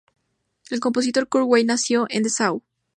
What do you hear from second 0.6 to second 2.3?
El compositor Kurt Weill nació en